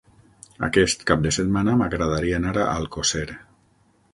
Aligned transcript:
Aquest 0.67 1.03
cap 1.11 1.21
de 1.25 1.33
setmana 1.37 1.75
m'agradaria 1.81 2.41
anar 2.41 2.57
a 2.63 2.67
Alcosser. 2.73 3.27